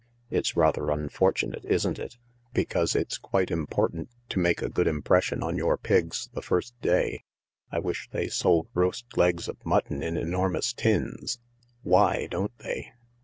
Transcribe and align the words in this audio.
It's 0.31 0.57
rather 0.57 0.89
unfortunate, 0.89 1.63
isn't 1.63 1.99
it? 1.99 2.17
Because 2.55 2.95
its 2.95 3.19
quite 3.19 3.51
important 3.51 4.09
to 4.29 4.39
make 4.39 4.63
a 4.63 4.67
good 4.69 4.87
impression 4.87 5.43
on 5.43 5.55
your 5.57 5.77
Pigs 5.77 6.27
the 6.33 6.41
first 6.41 6.73
day. 6.81 7.23
I 7.71 7.77
wish 7.77 8.09
they 8.11 8.27
sold 8.27 8.67
roast 8.73 9.15
legs 9.15 9.47
of 9.47 9.63
mutton 9.63 10.01
in 10.01 10.17
enormous 10.17 10.73
tins. 10.73 11.37
Why 11.83 12.25
don't 12.31 12.57
they 12.57 12.93